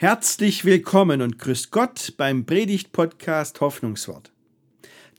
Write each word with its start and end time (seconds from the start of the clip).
Herzlich 0.00 0.64
willkommen 0.64 1.22
und 1.22 1.40
grüß 1.40 1.72
Gott 1.72 2.14
beim 2.16 2.46
Predigt-Podcast 2.46 3.60
Hoffnungswort. 3.60 4.30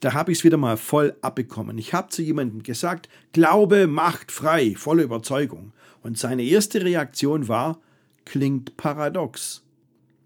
Da 0.00 0.14
habe 0.14 0.32
ich 0.32 0.38
es 0.38 0.44
wieder 0.44 0.56
mal 0.56 0.78
voll 0.78 1.18
abbekommen. 1.20 1.76
Ich 1.76 1.92
habe 1.92 2.08
zu 2.08 2.22
jemandem 2.22 2.62
gesagt, 2.62 3.10
Glaube 3.34 3.86
macht 3.86 4.32
frei, 4.32 4.74
volle 4.74 5.02
Überzeugung. 5.02 5.74
Und 6.02 6.16
seine 6.16 6.44
erste 6.44 6.82
Reaktion 6.82 7.46
war, 7.46 7.82
klingt 8.24 8.78
paradox. 8.78 9.66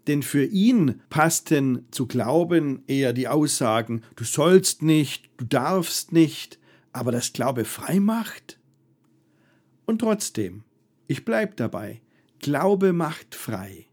Denn 0.07 0.23
für 0.23 0.45
ihn 0.45 1.01
passten 1.09 1.85
zu 1.91 2.07
Glauben 2.07 2.81
eher 2.87 3.11
die 3.11 3.27
Aussagen, 3.27 4.03
du 4.15 4.23
sollst 4.23 4.81
nicht, 4.81 5.29
du 5.35 5.43
darfst 5.43 6.13
nicht, 6.13 6.59
aber 6.93 7.11
das 7.11 7.33
Glaube 7.33 7.65
frei 7.65 7.99
macht? 7.99 8.57
Und 9.85 9.99
trotzdem, 9.99 10.63
ich 11.07 11.25
bleibe 11.25 11.55
dabei, 11.57 11.99
Glaube 12.39 12.93
macht 12.93 13.35
frei. 13.35 13.87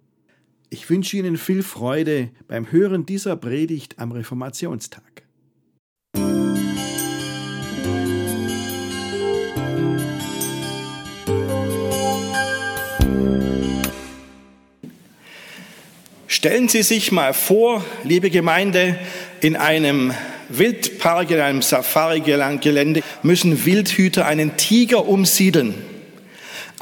Ich 0.72 0.88
wünsche 0.88 1.18
Ihnen 1.18 1.36
viel 1.36 1.62
Freude 1.62 2.30
beim 2.48 2.72
Hören 2.72 3.04
dieser 3.04 3.36
Predigt 3.36 3.98
am 3.98 4.10
Reformationstag. 4.10 5.02
Stellen 16.26 16.70
Sie 16.70 16.82
sich 16.82 17.12
mal 17.12 17.34
vor, 17.34 17.84
liebe 18.04 18.30
Gemeinde, 18.30 18.98
in 19.42 19.56
einem 19.56 20.14
Wildpark, 20.48 21.32
in 21.32 21.40
einem 21.40 21.60
Safari-Gelände 21.60 23.02
müssen 23.22 23.66
Wildhüter 23.66 24.24
einen 24.24 24.56
Tiger 24.56 25.06
umsiedeln. 25.06 25.74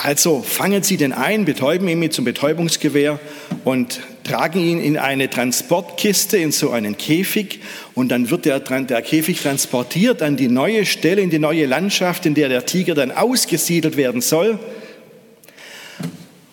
Also 0.03 0.41
fangen 0.41 0.83
Sie 0.83 0.97
den 0.97 1.13
ein, 1.13 1.45
betäuben 1.45 1.87
ihn 1.87 1.99
mit 1.99 2.15
zum 2.15 2.25
Betäubungsgewehr 2.25 3.21
und 3.65 4.01
tragen 4.25 4.59
ihn 4.59 4.81
in 4.81 4.97
eine 4.97 5.29
Transportkiste, 5.29 6.39
in 6.39 6.53
so 6.53 6.71
einen 6.71 6.97
Käfig. 6.97 7.61
Und 7.95 8.09
dann 8.09 8.31
wird 8.31 8.47
der, 8.47 8.61
der 8.61 9.03
Käfig 9.03 9.43
transportiert 9.43 10.23
an 10.23 10.39
die 10.39 10.49
neue 10.49 10.87
Stelle, 10.87 11.21
in 11.21 11.29
die 11.29 11.39
neue 11.39 11.67
Landschaft, 11.67 12.25
in 12.25 12.35
der 12.35 12.49
der 12.49 12.65
Tiger 12.65 12.95
dann 12.95 13.11
ausgesiedelt 13.11 13.99
werden 13.99 14.23
soll. 14.23 14.59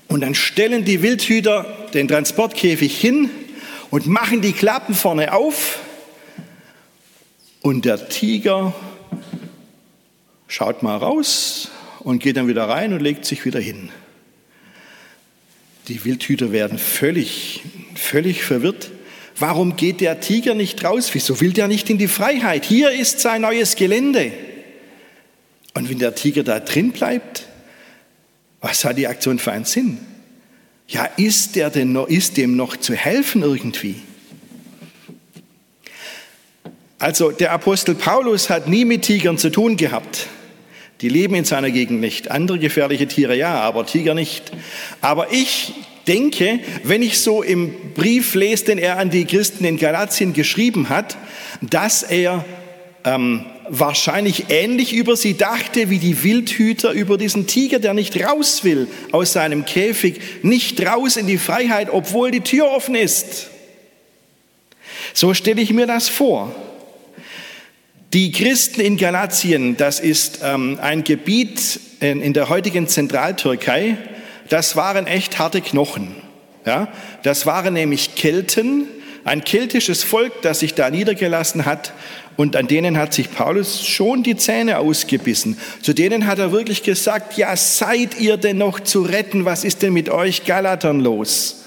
Und 0.10 0.20
dann 0.20 0.36
stellen 0.36 0.84
die 0.84 1.02
Wildhüter 1.02 1.88
den 1.94 2.10
Transportkäfig 2.10 3.00
hin 3.00 3.30
und 3.92 4.08
machen 4.08 4.42
die 4.42 4.52
Klappen 4.52 4.94
vorne 4.94 5.34
auf. 5.34 5.80
Und 7.62 7.86
der 7.86 8.10
Tiger 8.10 8.76
schaut 10.50 10.84
mal 10.84 10.98
raus, 10.98 11.72
und 12.08 12.20
geht 12.20 12.38
dann 12.38 12.48
wieder 12.48 12.70
rein 12.70 12.94
und 12.94 13.02
legt 13.02 13.26
sich 13.26 13.44
wieder 13.44 13.60
hin. 13.60 13.90
Die 15.90 16.06
Wildhüter 16.06 16.54
werden 16.54 16.78
völlig, 16.78 17.64
völlig 17.96 18.46
verwirrt. 18.46 18.92
Warum 19.38 19.76
geht 19.76 20.00
der 20.00 20.22
Tiger 20.22 20.54
nicht 20.54 20.86
raus? 20.86 21.10
Wieso 21.12 21.42
will 21.42 21.52
der 21.52 21.68
nicht 21.68 21.90
in 21.90 21.98
die 21.98 22.08
Freiheit? 22.08 22.64
Hier 22.64 22.92
ist 22.92 23.20
sein 23.20 23.42
neues 23.42 23.76
Gelände. 23.76 24.32
Und 25.74 25.90
wenn 25.90 26.00
der 26.00 26.16
Tiger 26.16 26.44
da 26.44 26.62
drin 26.62 26.94
bleibt, 26.94 27.50
was 28.62 28.86
hat 28.86 28.98
die 28.98 29.08
Aktion 29.08 29.38
für 29.38 29.52
einen 29.52 29.66
Sinn? 29.66 29.98
Ja, 30.88 31.04
ist, 31.18 31.58
der 31.58 31.70
denn 31.70 31.92
noch, 31.92 32.08
ist 32.08 32.38
dem 32.38 32.56
noch 32.56 32.78
zu 32.78 32.96
helfen 32.96 33.42
irgendwie? 33.42 33.96
Also 37.00 37.32
der 37.32 37.52
Apostel 37.52 37.96
Paulus 37.96 38.50
hat 38.50 38.70
nie 38.70 38.86
mit 38.86 39.02
Tigern 39.02 39.38
zu 39.38 39.50
tun 39.50 39.76
gehabt. 39.76 40.30
Die 41.02 41.10
leben 41.10 41.36
in 41.36 41.46
seiner 41.46 41.70
Gegend 41.70 42.00
nicht. 42.00 42.32
Andere 42.32 42.58
gefährliche 42.58 43.08
Tiere 43.08 43.36
ja, 43.36 43.60
aber 43.60 43.86
Tiger 43.86 44.14
nicht. 44.16 44.52
Aber 45.02 45.32
ich 45.32 45.74
denke, 46.08 46.60
wenn 46.84 47.02
ich 47.02 47.20
so 47.20 47.44
im 47.44 47.94
Brief 47.94 48.34
lese, 48.34 48.66
den 48.66 48.78
er 48.80 48.98
an 48.98 49.10
die 49.10 49.26
Christen 49.26 49.66
in 49.66 49.78
Galatien 49.78 50.34
geschrieben 50.34 50.90
hat, 50.90 51.18
dass 51.62 52.02
er 52.02 52.46
ähm, 53.04 53.46
wahrscheinlich 53.70 54.46
ähnlich 54.50 54.94
über 54.94 55.16
sie 55.16 55.38
dachte 55.38 55.90
wie 55.90 56.00
die 56.00 56.24
Wildhüter 56.24 56.92
über 56.92 57.18
diesen 57.18 57.48
Tiger, 57.48 57.80
der 57.80 57.94
nicht 57.94 58.24
raus 58.24 58.64
will 58.64 58.88
aus 59.12 59.34
seinem 59.34 59.66
Käfig, 59.66 60.20
nicht 60.42 60.84
raus 60.86 61.18
in 61.18 61.28
die 61.28 61.38
Freiheit, 61.38 61.90
obwohl 61.92 62.32
die 62.32 62.42
Tür 62.42 62.72
offen 62.72 62.96
ist. 62.96 63.50
So 65.14 65.34
stelle 65.34 65.62
ich 65.62 65.74
mir 65.74 65.88
das 65.88 66.10
vor. 66.10 66.56
Die 68.14 68.32
Christen 68.32 68.80
in 68.80 68.96
Galatien, 68.96 69.76
das 69.76 70.00
ist 70.00 70.40
ähm, 70.42 70.80
ein 70.82 71.04
Gebiet 71.04 71.82
in, 72.00 72.22
in, 72.22 72.32
der 72.32 72.48
heutigen 72.48 72.88
Zentraltürkei, 72.88 73.98
das 74.48 74.78
waren 74.78 75.08
echt 75.08 75.40
harte 75.40 75.60
Knochen. 75.60 76.16
Ja? 76.66 76.88
Das 77.24 77.46
waren 77.46 77.74
nämlich 77.74 78.16
Kelten, 78.16 78.86
ein 79.26 79.44
keltisches 79.44 80.06
Volk, 80.06 80.42
das 80.42 80.60
sich 80.60 80.74
da 80.74 80.90
niedergelassen 80.90 81.66
hat 81.66 81.92
und 82.38 82.56
an 82.56 82.68
denen 82.68 82.98
hat 82.98 83.14
sich 83.14 83.30
Paulus 83.30 83.86
schon 83.86 84.24
die 84.24 84.38
Zähne 84.38 84.78
ausgebissen. 84.78 85.58
Zu 85.82 85.92
denen 85.92 86.28
hat 86.28 86.40
er 86.40 86.54
wirklich 86.54 86.84
gesagt, 86.84 87.38
ja, 87.38 87.58
seid 87.58 88.22
ihr 88.22 88.38
denn 88.38 88.58
noch 88.58 88.80
zu 88.80 89.02
retten? 89.02 89.44
Was 89.44 89.66
ist 89.66 89.82
denn 89.82 89.92
mit 89.92 90.08
euch 90.08 90.46
Galatern 90.46 91.02
los? 91.02 91.66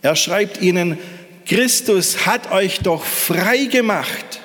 Er 0.00 0.14
schreibt 0.14 0.62
ihnen, 0.62 0.96
Christus 1.44 2.24
hat 2.24 2.52
euch 2.52 2.80
doch 2.80 3.04
frei 3.04 3.64
gemacht 3.64 4.35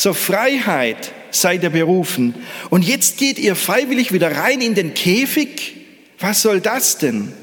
zur 0.00 0.14
Freiheit 0.14 1.12
seid 1.30 1.62
ihr 1.62 1.68
berufen. 1.68 2.34
Und 2.70 2.86
jetzt 2.86 3.18
geht 3.18 3.38
ihr 3.38 3.54
freiwillig 3.54 4.12
wieder 4.12 4.34
rein 4.34 4.62
in 4.62 4.74
den 4.74 4.94
Käfig? 4.94 5.76
Was 6.18 6.40
soll 6.40 6.62
das 6.62 6.96
denn? 6.96 7.34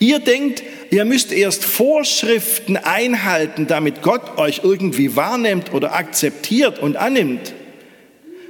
Ihr 0.00 0.18
denkt, 0.18 0.64
ihr 0.90 1.04
müsst 1.04 1.30
erst 1.30 1.64
Vorschriften 1.64 2.76
einhalten, 2.76 3.68
damit 3.68 4.02
Gott 4.02 4.36
euch 4.36 4.62
irgendwie 4.64 5.14
wahrnimmt 5.14 5.72
oder 5.72 5.94
akzeptiert 5.94 6.80
und 6.80 6.96
annimmt. 6.96 7.54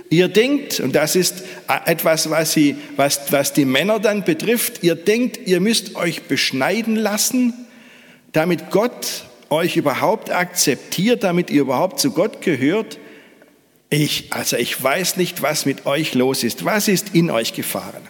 Ihr 0.09 0.29
denkt, 0.29 0.81
und 0.81 0.95
das 0.95 1.15
ist 1.15 1.45
etwas, 1.84 2.31
was, 2.31 2.55
sie, 2.55 2.77
was, 2.97 3.21
was 3.33 3.53
die 3.53 3.67
Männer 3.67 3.99
dann 3.99 4.25
betrifft, 4.25 4.83
ihr 4.83 4.95
denkt, 4.95 5.47
ihr 5.47 5.61
müsst 5.61 5.95
euch 5.95 6.23
beschneiden 6.23 6.97
lassen, 6.97 7.53
damit 8.33 8.71
Gott 8.71 9.25
euch 9.51 9.77
überhaupt 9.77 10.31
akzeptiert, 10.31 11.23
damit 11.23 11.51
ihr 11.51 11.61
überhaupt 11.61 12.01
zu 12.01 12.13
Gott 12.13 12.41
gehört. 12.41 12.99
Ich, 13.92 14.28
also 14.30 14.56
ich 14.56 14.82
weiß 14.82 15.19
nicht, 15.19 15.42
was 15.42 15.66
mit 15.66 15.84
euch 15.84 16.14
los 16.14 16.44
ist. 16.44 16.64
Was 16.64 16.88
ist 16.88 17.14
in 17.14 17.30
euch 17.30 17.53
gefahren? 17.53 18.00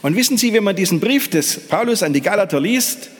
Und 0.00 0.14
wissen 0.14 0.38
Sie, 0.38 0.52
wenn 0.52 0.62
man 0.62 0.76
diesen 0.76 1.00
Brief 1.00 1.28
des 1.28 1.58
Paulus 1.66 2.04
an 2.04 2.12
die 2.12 2.20
Galater 2.20 2.60
liest, 2.60 3.10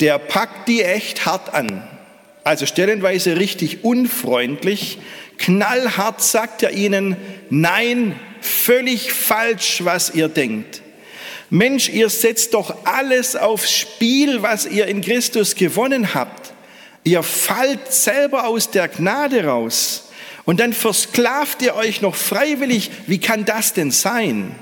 der 0.00 0.18
packt 0.18 0.68
die 0.68 0.82
echt 0.82 1.24
hart 1.24 1.54
an. 1.54 1.82
Also 2.44 2.66
stellenweise 2.66 3.38
richtig 3.38 3.84
unfreundlich, 3.84 4.98
knallhart 5.38 6.20
sagt 6.20 6.62
er 6.62 6.72
ihnen, 6.72 7.16
nein, 7.48 8.20
völlig 8.42 9.14
falsch, 9.14 9.82
was 9.82 10.14
ihr 10.14 10.28
denkt. 10.28 10.82
Mensch, 11.48 11.88
ihr 11.88 12.10
setzt 12.10 12.52
doch 12.52 12.84
alles 12.84 13.34
aufs 13.34 13.72
Spiel, 13.72 14.42
was 14.42 14.66
ihr 14.66 14.88
in 14.88 15.00
Christus 15.00 15.54
gewonnen 15.54 16.12
habt. 16.12 16.52
Ihr 17.02 17.22
fallt 17.22 17.90
selber 17.90 18.46
aus 18.46 18.70
der 18.70 18.88
Gnade 18.88 19.46
raus. 19.46 20.10
Und 20.44 20.60
dann 20.60 20.72
versklavt 20.72 21.62
ihr 21.62 21.74
euch 21.74 22.02
noch 22.02 22.14
freiwillig. 22.14 22.90
Wie 23.06 23.18
kann 23.18 23.44
das 23.44 23.72
denn 23.72 23.90
sein? 23.90 24.54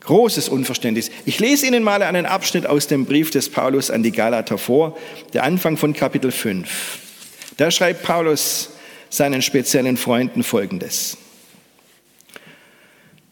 Großes 0.00 0.48
Unverständnis. 0.48 1.10
Ich 1.26 1.38
lese 1.38 1.66
Ihnen 1.66 1.82
mal 1.82 2.02
einen 2.02 2.24
Abschnitt 2.24 2.66
aus 2.66 2.86
dem 2.86 3.04
Brief 3.04 3.30
des 3.30 3.50
Paulus 3.50 3.90
an 3.90 4.02
die 4.02 4.12
Galater 4.12 4.56
vor, 4.56 4.96
der 5.34 5.44
Anfang 5.44 5.76
von 5.76 5.92
Kapitel 5.92 6.32
5. 6.32 6.98
Da 7.58 7.70
schreibt 7.70 8.04
Paulus 8.04 8.70
seinen 9.10 9.42
speziellen 9.42 9.96
Freunden 9.96 10.44
Folgendes. 10.44 11.18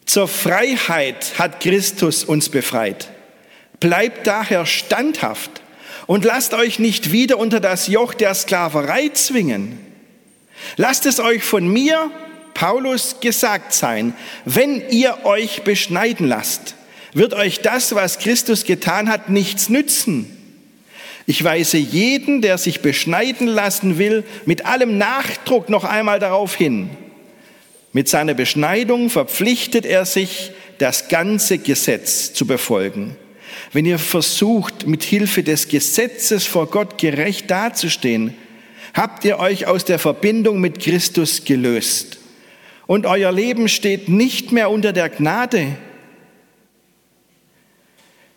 Zur 0.05 0.27
Freiheit 0.27 1.39
hat 1.39 1.61
Christus 1.61 2.23
uns 2.23 2.49
befreit. 2.49 3.09
Bleibt 3.79 4.27
daher 4.27 4.65
standhaft 4.65 5.61
und 6.05 6.25
lasst 6.25 6.53
euch 6.53 6.79
nicht 6.79 7.11
wieder 7.11 7.37
unter 7.37 7.59
das 7.59 7.87
Joch 7.87 8.13
der 8.13 8.33
Sklaverei 8.33 9.09
zwingen. 9.09 9.86
Lasst 10.75 11.05
es 11.05 11.19
euch 11.19 11.43
von 11.43 11.67
mir, 11.67 12.11
Paulus, 12.53 13.19
gesagt 13.19 13.73
sein, 13.73 14.13
wenn 14.45 14.81
ihr 14.89 15.25
euch 15.25 15.61
beschneiden 15.63 16.27
lasst, 16.27 16.75
wird 17.13 17.33
euch 17.33 17.61
das, 17.61 17.95
was 17.95 18.19
Christus 18.19 18.63
getan 18.63 19.09
hat, 19.09 19.29
nichts 19.29 19.69
nützen. 19.69 20.33
Ich 21.25 21.43
weise 21.43 21.77
jeden, 21.77 22.41
der 22.41 22.57
sich 22.57 22.81
beschneiden 22.81 23.47
lassen 23.47 23.97
will, 23.97 24.23
mit 24.45 24.65
allem 24.65 24.97
Nachdruck 24.97 25.69
noch 25.69 25.83
einmal 25.83 26.19
darauf 26.19 26.55
hin. 26.55 26.89
Mit 27.91 28.07
seiner 28.07 28.33
Beschneidung 28.33 29.09
verpflichtet 29.09 29.85
er 29.85 30.05
sich, 30.05 30.51
das 30.77 31.07
ganze 31.09 31.57
Gesetz 31.57 32.33
zu 32.33 32.45
befolgen. 32.45 33.15
Wenn 33.73 33.85
ihr 33.85 33.99
versucht, 33.99 34.87
mit 34.87 35.03
Hilfe 35.03 35.43
des 35.43 35.67
Gesetzes 35.67 36.45
vor 36.45 36.67
Gott 36.67 36.97
gerecht 36.97 37.49
dazustehen, 37.49 38.35
habt 38.97 39.23
ihr 39.25 39.37
euch 39.37 39.67
aus 39.67 39.85
der 39.85 39.99
Verbindung 39.99 40.59
mit 40.59 40.79
Christus 40.79 41.45
gelöst. 41.45 42.17
Und 42.87 43.05
euer 43.05 43.31
Leben 43.31 43.69
steht 43.69 44.09
nicht 44.09 44.51
mehr 44.51 44.71
unter 44.71 44.91
der 44.91 45.09
Gnade. 45.09 45.77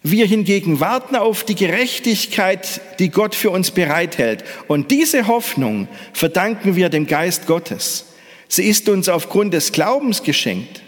Wir 0.03 0.27
hingegen 0.27 0.81
warten 0.81 1.17
auf 1.17 1.45
die 1.45 1.55
Gerechtigkeit, 1.55 2.81
die 2.99 3.11
Gott 3.11 3.35
für 3.35 3.51
uns 3.51 3.71
bereithält. 3.71 4.45
Und 4.69 4.91
diese 4.91 5.27
Hoffnung 5.27 5.89
verdanken 6.13 6.77
wir 6.77 6.91
dem 6.91 7.07
Geist 7.07 7.47
Gottes. 7.47 8.07
Sie 8.49 8.65
ist 8.65 8.89
uns 8.89 9.09
aufgrund 9.09 9.55
des 9.55 9.73
Glaubens 9.73 10.23
geschenkt. 10.23 10.83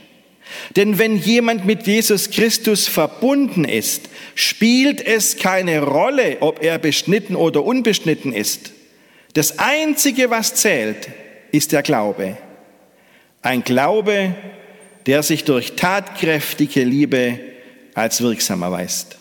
Denn 0.77 0.99
wenn 0.99 1.17
jemand 1.17 1.65
mit 1.65 1.87
Jesus 1.87 2.31
Christus 2.31 2.89
verbunden 2.89 3.65
ist, 3.65 4.11
spielt 4.35 5.01
es 5.01 5.37
keine 5.37 5.83
Rolle, 5.83 6.39
ob 6.41 6.63
er 6.63 6.79
beschnitten 6.79 7.37
oder 7.37 7.65
unbeschnitten 7.65 8.35
ist. 8.35 8.73
Das 9.35 9.59
Einzige, 9.59 10.31
was 10.31 10.55
zählt, 10.55 11.09
ist 11.53 11.73
der 11.73 11.83
Glaube. 11.83 12.37
Ein 13.41 13.65
Glaube, 13.65 14.35
der 15.07 15.23
sich 15.23 15.45
durch 15.45 15.75
tatkräftige 15.75 16.85
Liebe 16.85 17.39
als 17.95 18.21
wirksam 18.21 18.63
erweist. 18.63 19.17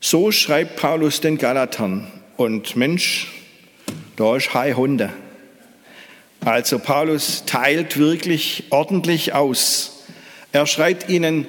So 0.00 0.32
schreibt 0.32 0.76
Paulus 0.76 1.20
den 1.20 1.38
Galatern. 1.38 2.10
Und 2.36 2.76
Mensch, 2.76 3.28
da 4.16 4.36
ist 4.36 4.52
High 4.54 4.76
Hunde. 4.76 5.10
Also 6.44 6.78
Paulus 6.80 7.44
teilt 7.46 7.98
wirklich 7.98 8.64
ordentlich 8.70 9.32
aus. 9.32 10.04
Er 10.50 10.66
schreibt 10.66 11.08
ihnen, 11.08 11.46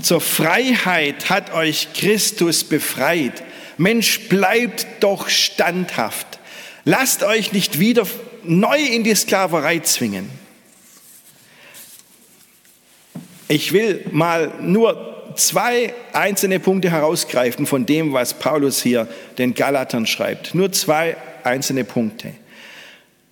zur 0.00 0.20
Freiheit 0.20 1.28
hat 1.28 1.52
euch 1.52 1.88
Christus 1.92 2.62
befreit. 2.62 3.42
Mensch, 3.78 4.28
bleibt 4.28 4.86
doch 5.00 5.28
standhaft. 5.28 6.38
Lasst 6.84 7.22
euch 7.22 7.52
nicht 7.52 7.78
wieder 7.78 8.06
neu 8.42 8.78
in 8.78 9.04
die 9.04 9.14
Sklaverei 9.14 9.78
zwingen. 9.80 10.30
Ich 13.46 13.72
will 13.72 14.04
mal 14.10 14.52
nur 14.60 15.32
zwei 15.36 15.94
einzelne 16.12 16.60
Punkte 16.60 16.90
herausgreifen 16.90 17.66
von 17.66 17.86
dem, 17.86 18.12
was 18.12 18.34
Paulus 18.34 18.82
hier 18.82 19.08
den 19.38 19.54
Galatern 19.54 20.06
schreibt. 20.06 20.54
Nur 20.54 20.72
zwei 20.72 21.16
einzelne 21.44 21.84
Punkte. 21.84 22.34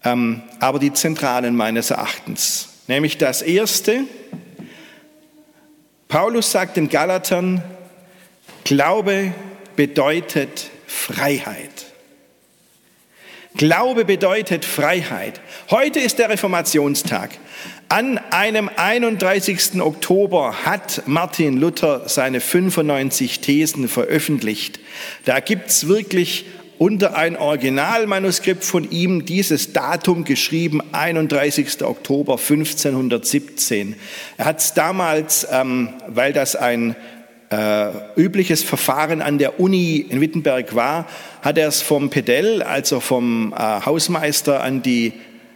Ähm, 0.05 0.43
aber 0.61 0.79
die 0.79 0.93
zentralen 0.93 1.57
meines 1.57 1.91
Erachtens. 1.91 2.69
Nämlich 2.87 3.19
das 3.19 3.43
erste, 3.43 4.05
Paulus 6.09 6.53
sagt 6.53 6.77
den 6.77 6.89
Galatern, 6.89 7.63
Glaube 8.65 9.33
bedeutet 9.77 10.71
Freiheit. 10.87 11.87
Glaube 13.57 14.05
bedeutet 14.05 14.65
Freiheit. 14.65 15.41
Heute 15.71 16.01
ist 16.01 16.19
der 16.19 16.29
Reformationstag. 16.29 17.31
An 17.89 18.19
einem 18.31 18.69
31. 18.75 19.81
Oktober 19.81 20.65
hat 20.65 21.05
Martin 21.07 21.57
Luther 21.57 22.09
seine 22.09 22.41
95 22.41 23.41
Thesen 23.41 23.89
veröffentlicht. 23.89 24.81
Da 25.25 25.41
gibt's 25.41 25.87
wirklich 25.89 26.47
unter 26.79 27.17
ein 27.17 27.37
Originalmanuskript 27.37 28.65
von 28.65 28.91
ihm 28.91 29.25
dieses 29.25 29.73
Datum 29.73 30.25
geschrieben, 30.25 30.83
31. 30.93 31.83
Oktober 31.83 32.35
1517. 32.35 33.97
Er 34.37 34.45
hat 34.45 34.61
es 34.61 34.75
damals, 34.75 35.47
ähm, 35.51 35.95
weil 36.09 36.33
das 36.33 36.57
ein 36.57 36.95
äh, 37.51 37.91
übliches 38.17 38.63
Verfahren 38.63 39.23
an 39.23 39.39
der 39.39 39.61
Uni 39.61 40.05
in 40.09 40.21
Wittenberg 40.21 40.75
war, 40.75 41.07
hat 41.43 41.59
er 41.59 41.69
es 41.69 41.83
vom 41.83 42.11
Pedell, 42.11 42.63
also 42.63 43.01
vom 43.01 43.53
äh, 43.53 43.57
Hausmeister, 43.57 44.63
an 44.63 44.83
die 44.83 45.13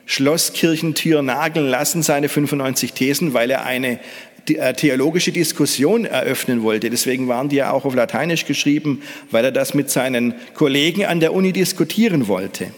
Schlosskirchentür 0.06 1.22
nageln 1.22 1.68
lassen, 1.68 2.02
seine 2.02 2.28
95 2.28 2.92
Thesen, 2.92 3.34
weil 3.34 3.50
er 3.50 3.64
eine 3.64 4.00
äh, 4.48 4.74
theologische 4.74 5.32
Diskussion 5.32 6.04
eröffnen 6.04 6.62
wollte. 6.62 6.90
Deswegen 6.90 7.28
waren 7.28 7.48
die 7.48 7.56
ja 7.56 7.72
auch 7.72 7.84
auf 7.84 7.94
Lateinisch 7.94 8.46
geschrieben, 8.46 9.02
weil 9.30 9.44
er 9.44 9.52
das 9.52 9.74
mit 9.74 9.90
seinen 9.90 10.34
Kollegen 10.54 11.04
an 11.04 11.20
der 11.20 11.32
Uni 11.32 11.52
diskutieren 11.52 12.28
wollte. 12.28 12.68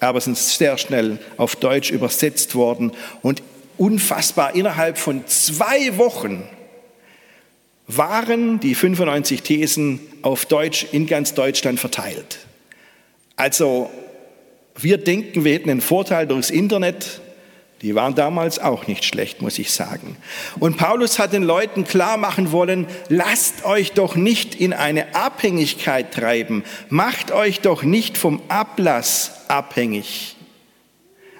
Aber 0.00 0.20
sind 0.20 0.36
sehr 0.36 0.78
schnell 0.78 1.18
auf 1.36 1.56
Deutsch 1.56 1.90
übersetzt 1.90 2.54
worden 2.54 2.92
und 3.22 3.42
unfassbar 3.78 4.54
innerhalb 4.54 4.98
von 4.98 5.26
zwei 5.26 5.96
Wochen 5.96 6.42
waren 7.86 8.60
die 8.60 8.74
95 8.74 9.42
Thesen 9.42 10.00
auf 10.22 10.46
Deutsch 10.46 10.86
in 10.92 11.06
ganz 11.06 11.34
Deutschland 11.34 11.80
verteilt. 11.80 12.38
Also 13.36 13.90
wir 14.76 14.98
denken, 14.98 15.44
wir 15.44 15.54
hätten 15.54 15.70
einen 15.70 15.80
Vorteil 15.80 16.26
durchs 16.26 16.50
Internet. 16.50 17.20
Die 17.82 17.96
waren 17.96 18.14
damals 18.14 18.60
auch 18.60 18.86
nicht 18.86 19.04
schlecht, 19.04 19.42
muss 19.42 19.58
ich 19.58 19.72
sagen. 19.72 20.16
Und 20.60 20.76
Paulus 20.76 21.18
hat 21.18 21.32
den 21.32 21.42
Leuten 21.42 21.82
klar 21.82 22.16
machen 22.16 22.52
wollen, 22.52 22.86
lasst 23.08 23.64
euch 23.64 23.92
doch 23.92 24.14
nicht 24.14 24.54
in 24.54 24.72
eine 24.72 25.16
Abhängigkeit 25.16 26.14
treiben. 26.14 26.62
Macht 26.88 27.32
euch 27.32 27.60
doch 27.60 27.82
nicht 27.82 28.16
vom 28.16 28.40
Ablass 28.48 29.32
abhängig. 29.48 30.36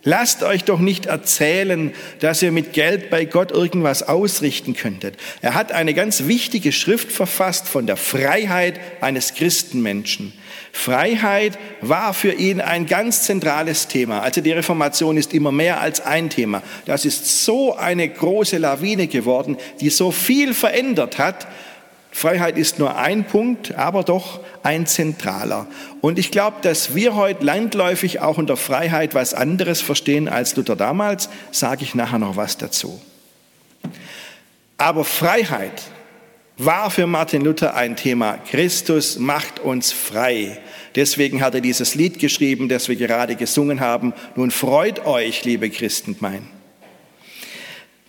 Lasst 0.05 0.43
euch 0.43 0.65
doch 0.65 0.81
nicht 0.81 1.07
erzählen, 1.07 1.93
dass 2.19 2.43
ihr 2.43 2.51
mit 2.51 2.73
Geld 2.73 3.09
bei 3.09 3.25
Gott 3.25 3.53
irgendwas 3.53 4.03
ausrichten 4.03 4.75
könntet. 4.75 5.17
Er 5.43 5.55
hat 5.55 5.71
eine 5.71 5.95
ganz 5.95 6.27
wichtige 6.27 6.73
Schrift 6.73 7.13
verfasst 7.13 7.69
von 7.69 7.87
der 7.87 7.97
Freiheit 7.97 8.81
eines 9.01 9.35
Christenmenschen. 9.35 10.33
Freiheit 10.73 11.57
war 11.83 12.15
für 12.15 12.33
ihn 12.33 12.61
ein 12.61 12.87
ganz 12.87 13.23
zentrales 13.23 13.87
Thema. 13.87 14.23
Also 14.23 14.41
die 14.41 14.51
Reformation 14.51 15.17
ist 15.17 15.35
immer 15.35 15.53
mehr 15.53 15.81
als 15.81 16.01
ein 16.01 16.31
Thema. 16.31 16.63
Das 16.87 17.05
ist 17.05 17.45
so 17.45 17.77
eine 17.77 18.09
große 18.09 18.59
Lawine 18.59 19.07
geworden, 19.07 19.57
die 19.81 19.91
so 19.91 20.11
viel 20.11 20.53
verändert 20.53 21.19
hat. 21.19 21.47
Freiheit 22.13 22.59
ist 22.59 22.79
nur 22.79 22.97
ein 22.97 23.27
Punkt, 23.27 23.75
aber 23.75 24.05
doch 24.05 24.41
ein 24.63 24.87
zentraler. 24.87 25.67
Und 26.03 26.19
ich 26.19 26.31
glaube, 26.31 26.59
dass 26.61 26.95
wir 26.95 27.17
heute 27.17 27.45
landläufig 27.45 28.21
auch 28.21 28.37
unter 28.37 28.59
Freiheit 28.59 29.15
was 29.15 29.33
anderes 29.33 29.81
verstehen 29.81 30.29
als 30.29 30.55
Luther 30.55 30.77
damals, 30.77 31.31
sage 31.51 31.83
ich 31.85 31.95
nachher 31.95 32.19
noch 32.19 32.37
was 32.37 32.59
dazu. 32.59 33.01
Aber 34.77 35.05
Freiheit 35.05 35.83
war 36.59 36.91
für 36.91 37.07
Martin 37.07 37.43
Luther 37.43 37.75
ein 37.75 37.97
Thema. 37.97 38.37
Christus 38.51 39.19
macht 39.19 39.59
uns 39.59 39.91
frei. 39.91 40.59
Deswegen 40.95 41.41
hat 41.41 41.55
er 41.55 41.63
dieses 41.63 41.95
Lied 41.95 42.19
geschrieben, 42.19 42.69
das 42.69 42.89
wir 42.89 42.97
gerade 42.97 43.37
gesungen 43.37 43.81
haben. 43.81 44.13
Nun 44.37 44.51
freut 44.51 45.07
euch, 45.07 45.45
liebe 45.45 45.71
Christen, 45.71 46.17
mein. 46.21 46.47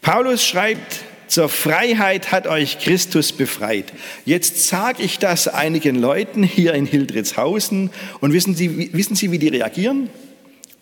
Paulus 0.01 0.45
schreibt, 0.45 0.99
zur 1.33 1.49
Freiheit 1.49 2.31
hat 2.31 2.45
euch 2.45 2.79
Christus 2.79 3.31
befreit. 3.31 3.91
Jetzt 4.23 4.67
sage 4.67 5.01
ich 5.01 5.17
das 5.17 5.47
einigen 5.47 5.95
Leuten 5.95 6.43
hier 6.43 6.73
in 6.73 6.85
Hildritzhausen 6.85 7.89
und 8.21 8.33
wissen 8.33 8.55
Sie, 8.55 8.93
wissen 8.93 9.15
Sie, 9.15 9.31
wie 9.31 9.39
die 9.39 9.47
reagieren? 9.47 10.09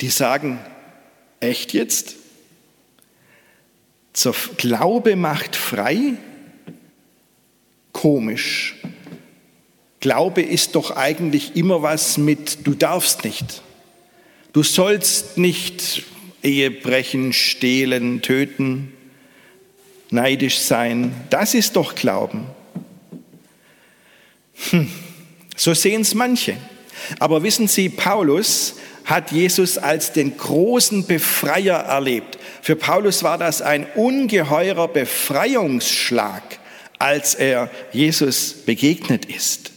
Die 0.01 0.09
sagen, 0.09 0.59
echt 1.39 1.71
jetzt? 1.73 2.15
Zur 4.11 4.35
Glaube 4.57 5.15
macht 5.15 5.55
frei? 5.55 6.15
komisch. 7.93 8.75
Glaube 9.99 10.41
ist 10.41 10.75
doch 10.75 10.91
eigentlich 10.91 11.55
immer 11.55 11.81
was 11.81 12.17
mit, 12.17 12.65
du 12.65 12.73
darfst 12.73 13.23
nicht. 13.23 13.61
Du 14.53 14.63
sollst 14.63 15.37
nicht 15.37 16.03
Ehe 16.43 16.71
brechen, 16.71 17.33
stehlen, 17.33 18.23
töten, 18.23 18.91
neidisch 20.11 20.59
sein. 20.59 21.13
Das 21.29 21.53
ist 21.53 21.75
doch 21.75 21.95
Glauben. 21.95 22.45
Hm. 24.69 24.91
So 25.55 25.73
sehen 25.73 26.01
es 26.01 26.13
manche. 26.13 26.55
Aber 27.19 27.41
wissen 27.43 27.67
Sie, 27.67 27.89
Paulus 27.89 28.75
hat 29.05 29.31
Jesus 29.31 29.77
als 29.79 30.13
den 30.13 30.37
großen 30.37 31.07
Befreier 31.07 31.77
erlebt. 31.77 32.37
Für 32.61 32.75
Paulus 32.75 33.23
war 33.23 33.39
das 33.39 33.61
ein 33.63 33.87
ungeheurer 33.95 34.87
Befreiungsschlag 34.87 36.43
als 37.01 37.33
er 37.33 37.71
Jesus 37.91 38.53
begegnet 38.53 39.25
ist. 39.25 39.71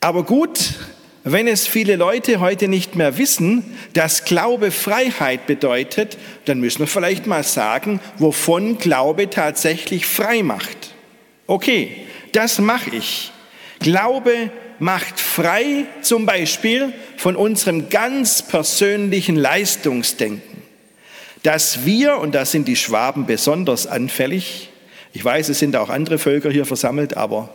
Aber 0.00 0.24
gut, 0.24 0.74
wenn 1.24 1.46
es 1.46 1.66
viele 1.66 1.96
Leute 1.96 2.40
heute 2.40 2.66
nicht 2.68 2.96
mehr 2.96 3.16
wissen, 3.18 3.76
dass 3.92 4.24
Glaube 4.24 4.70
Freiheit 4.70 5.46
bedeutet, 5.46 6.18
dann 6.46 6.58
müssen 6.58 6.80
wir 6.80 6.86
vielleicht 6.88 7.26
mal 7.26 7.44
sagen, 7.44 8.00
wovon 8.18 8.78
Glaube 8.78 9.30
tatsächlich 9.30 10.06
frei 10.06 10.42
macht. 10.42 10.94
Okay, 11.46 11.96
das 12.32 12.58
mache 12.58 12.96
ich. 12.96 13.30
Glaube 13.78 14.50
macht 14.78 15.20
frei 15.20 15.84
zum 16.00 16.26
Beispiel 16.26 16.92
von 17.16 17.36
unserem 17.36 17.88
ganz 17.88 18.42
persönlichen 18.42 19.36
Leistungsdenken, 19.36 20.62
dass 21.44 21.84
wir, 21.84 22.18
und 22.18 22.34
da 22.34 22.44
sind 22.44 22.66
die 22.66 22.76
Schwaben 22.76 23.26
besonders 23.26 23.86
anfällig, 23.86 24.70
ich 25.12 25.24
weiß, 25.24 25.50
es 25.50 25.58
sind 25.58 25.76
auch 25.76 25.90
andere 25.90 26.18
Völker 26.18 26.50
hier 26.50 26.64
versammelt, 26.64 27.16
aber 27.16 27.50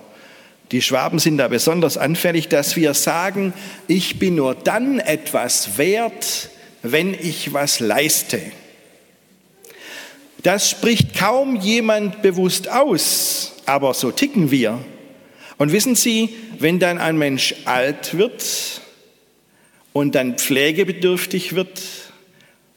die 0.72 0.82
Schwaben 0.82 1.20
sind 1.20 1.38
da 1.38 1.48
besonders 1.48 1.98
anfällig, 1.98 2.50
dass 2.50 2.76
wir 2.76 2.94
sagen, 2.94 3.54
ich 3.88 4.20
bin 4.20 4.36
nur 4.36 4.54
dann 4.54 5.00
etwas 5.00 5.78
wert, 5.78 6.50
wenn 6.82 7.14
ich 7.14 7.54
was 7.54 7.80
leiste. 7.80 8.42
Das 10.44 10.70
spricht 10.70 11.18
kaum 11.18 11.56
jemand 11.56 12.22
bewusst 12.22 12.70
aus, 12.70 13.54
aber 13.66 13.94
so 13.94 14.12
ticken 14.12 14.52
wir. 14.52 14.80
Und 15.58 15.72
wissen 15.72 15.96
Sie, 15.96 16.36
wenn 16.60 16.80
dann 16.80 17.00
ein 17.00 17.18
Mensch 17.18 17.56
alt 17.66 18.18
wird 18.18 18.82
und 19.94 20.16
dann 20.16 20.38
pflegebedürftig 20.38 21.56
wird 21.56 21.82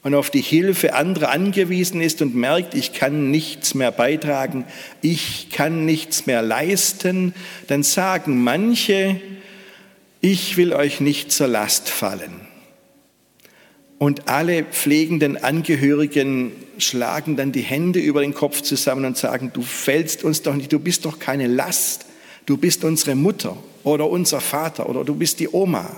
und 0.03 0.15
auf 0.15 0.29
die 0.29 0.41
Hilfe 0.41 0.93
anderer 0.93 1.29
angewiesen 1.29 2.01
ist 2.01 2.21
und 2.21 2.35
merkt, 2.35 2.73
ich 2.73 2.93
kann 2.93 3.29
nichts 3.29 3.75
mehr 3.75 3.91
beitragen, 3.91 4.65
ich 5.01 5.49
kann 5.51 5.85
nichts 5.85 6.25
mehr 6.25 6.41
leisten, 6.41 7.33
dann 7.67 7.83
sagen 7.83 8.43
manche, 8.43 9.21
ich 10.21 10.57
will 10.57 10.73
euch 10.73 11.01
nicht 11.01 11.31
zur 11.31 11.47
Last 11.47 11.89
fallen. 11.89 12.41
Und 13.99 14.27
alle 14.27 14.63
pflegenden 14.63 15.37
Angehörigen 15.37 16.53
schlagen 16.79 17.35
dann 17.35 17.51
die 17.51 17.61
Hände 17.61 17.99
über 17.99 18.21
den 18.21 18.33
Kopf 18.33 18.61
zusammen 18.61 19.05
und 19.05 19.17
sagen, 19.17 19.51
du 19.53 19.61
fällst 19.61 20.23
uns 20.23 20.41
doch 20.41 20.55
nicht, 20.55 20.73
du 20.73 20.79
bist 20.79 21.05
doch 21.05 21.19
keine 21.19 21.45
Last, 21.45 22.07
du 22.47 22.57
bist 22.57 22.83
unsere 22.83 23.13
Mutter 23.13 23.55
oder 23.83 24.09
unser 24.09 24.41
Vater 24.41 24.89
oder 24.89 25.03
du 25.03 25.13
bist 25.13 25.39
die 25.39 25.49
Oma. 25.49 25.95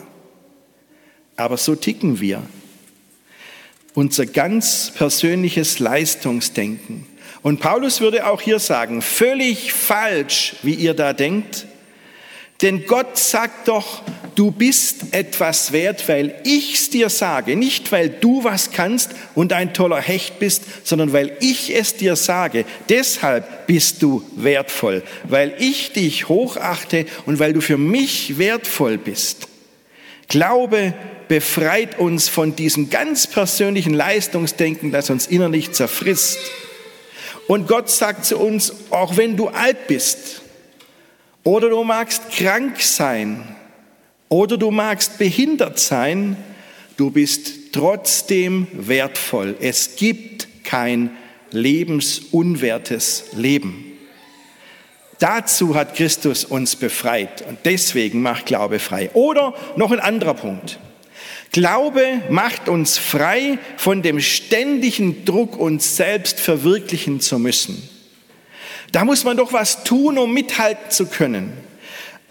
Aber 1.37 1.55
so 1.55 1.75
ticken 1.75 2.19
wir. 2.19 2.43
Unser 3.93 4.25
ganz 4.25 4.91
persönliches 4.95 5.79
Leistungsdenken. 5.79 7.05
Und 7.43 7.59
Paulus 7.59 8.01
würde 8.01 8.25
auch 8.25 8.41
hier 8.41 8.59
sagen, 8.59 9.01
völlig 9.01 9.73
falsch, 9.73 10.55
wie 10.63 10.73
ihr 10.73 10.93
da 10.93 11.13
denkt. 11.13 11.67
Denn 12.61 12.85
Gott 12.85 13.17
sagt 13.17 13.67
doch, 13.67 14.01
du 14.35 14.49
bist 14.49 15.07
etwas 15.11 15.73
wert, 15.73 16.07
weil 16.07 16.35
ich's 16.45 16.89
dir 16.89 17.09
sage, 17.09 17.57
nicht 17.57 17.91
weil 17.91 18.09
du 18.09 18.45
was 18.45 18.71
kannst 18.71 19.11
und 19.35 19.51
ein 19.51 19.73
toller 19.73 19.99
Hecht 19.99 20.39
bist, 20.39 20.63
sondern 20.85 21.11
weil 21.11 21.35
ich 21.41 21.75
es 21.75 21.97
dir 21.97 22.15
sage. 22.15 22.63
Deshalb 22.87 23.67
bist 23.67 24.01
du 24.01 24.23
wertvoll, 24.37 25.03
weil 25.25 25.53
ich 25.59 25.91
dich 25.91 26.29
hochachte 26.29 27.05
und 27.25 27.39
weil 27.39 27.51
du 27.51 27.59
für 27.59 27.77
mich 27.77 28.37
wertvoll 28.37 28.97
bist. 28.97 29.49
Glaube 30.33 30.95
befreit 31.27 31.99
uns 31.99 32.27
von 32.27 32.55
diesem 32.55 32.89
ganz 32.89 33.27
persönlichen 33.27 33.93
Leistungsdenken, 33.93 34.91
das 34.91 35.11
uns 35.11 35.27
innerlich 35.27 35.73
zerfrisst. 35.73 36.39
Und 37.47 37.67
Gott 37.67 37.87
sagt 37.91 38.25
zu 38.25 38.39
uns, 38.39 38.73
auch 38.89 39.15
wenn 39.15 39.37
du 39.37 39.49
alt 39.49 39.85
bist 39.85 40.41
oder 41.43 41.69
du 41.69 41.83
magst 41.83 42.31
krank 42.31 42.81
sein, 42.81 43.43
oder 44.33 44.57
du 44.57 44.71
magst 44.71 45.19
behindert 45.19 45.77
sein, 45.77 46.35
du 46.97 47.11
bist 47.11 47.71
trotzdem 47.71 48.65
wertvoll. 48.71 49.55
Es 49.59 49.95
gibt 49.95 50.47
kein 50.63 51.11
lebensunwertes 51.51 53.25
Leben. 53.33 53.92
Dazu 55.23 55.73
hat 55.73 55.95
Christus 55.95 56.43
uns 56.43 56.75
befreit 56.75 57.45
und 57.47 57.59
deswegen 57.63 58.21
macht 58.21 58.45
Glaube 58.45 58.77
frei. 58.77 59.09
Oder 59.13 59.53
noch 59.77 59.93
ein 59.93 60.01
anderer 60.01 60.33
Punkt. 60.33 60.79
Glaube 61.53 62.21
macht 62.29 62.67
uns 62.67 62.97
frei 62.97 63.57
von 63.77 64.01
dem 64.01 64.19
ständigen 64.19 65.23
Druck, 65.23 65.57
uns 65.57 65.95
selbst 65.95 66.41
verwirklichen 66.41 67.21
zu 67.21 67.39
müssen. 67.39 67.87
Da 68.91 69.05
muss 69.05 69.23
man 69.23 69.37
doch 69.37 69.53
was 69.53 69.85
tun, 69.85 70.17
um 70.17 70.33
mithalten 70.33 70.91
zu 70.91 71.05
können. 71.05 71.53